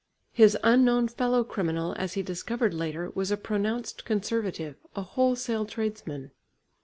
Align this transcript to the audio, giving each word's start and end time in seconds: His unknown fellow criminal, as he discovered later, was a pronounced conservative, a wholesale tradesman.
His 0.31 0.57
unknown 0.63 1.09
fellow 1.09 1.43
criminal, 1.43 1.93
as 1.95 2.13
he 2.13 2.23
discovered 2.23 2.73
later, 2.73 3.11
was 3.13 3.29
a 3.29 3.37
pronounced 3.37 4.03
conservative, 4.03 4.75
a 4.95 5.03
wholesale 5.03 5.67
tradesman. 5.67 6.31